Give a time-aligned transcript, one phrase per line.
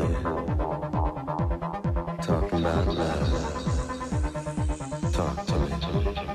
[0.00, 0.22] here.
[2.22, 3.52] Talking about love.
[5.12, 6.31] Talk to me.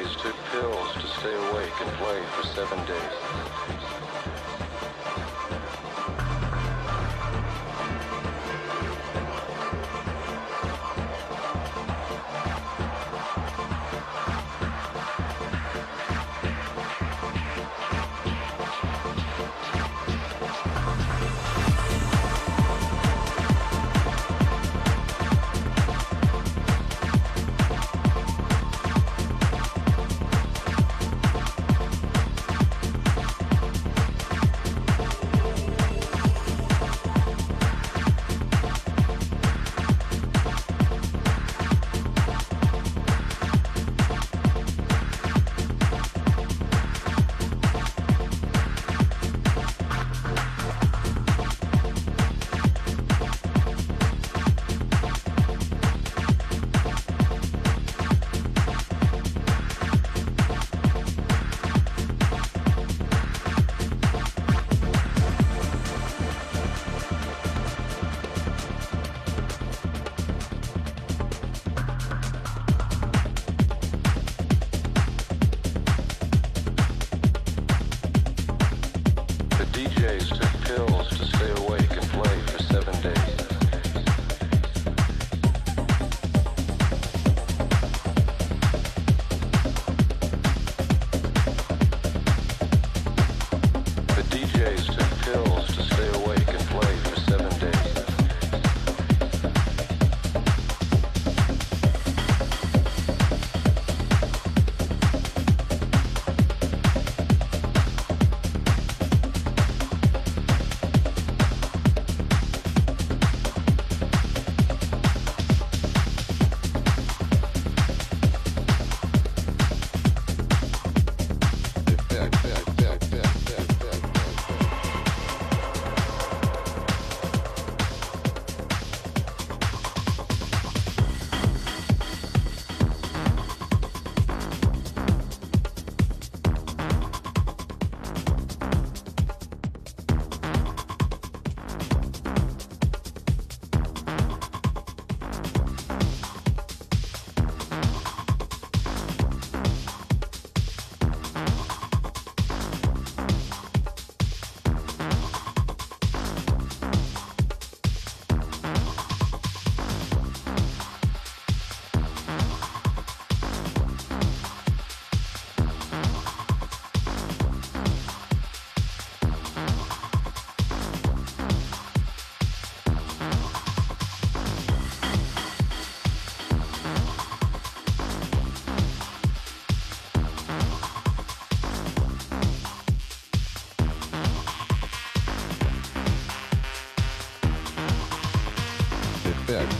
[0.00, 0.39] The DJs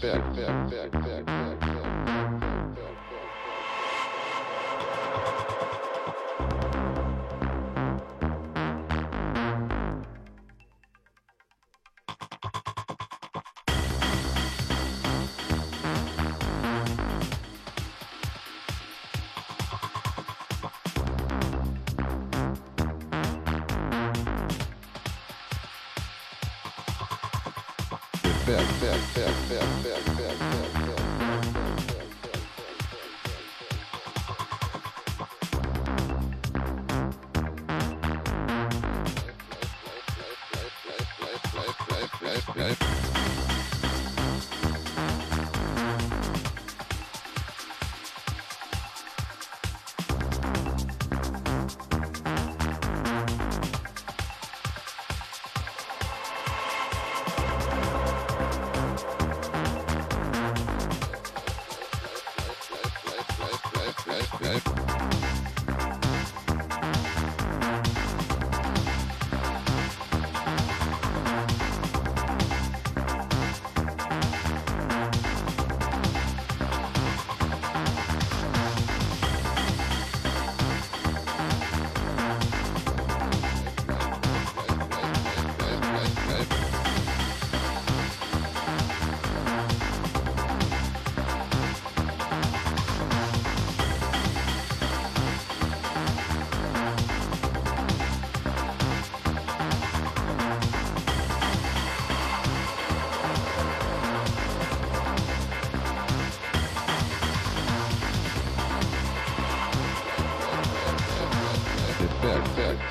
[0.00, 1.05] pega, pega, pega.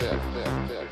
[0.06, 0.20] yeah,
[0.70, 0.85] yeah.